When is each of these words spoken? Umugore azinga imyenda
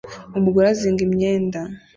Umugore 0.37 0.65
azinga 0.73 1.01
imyenda 1.07 1.59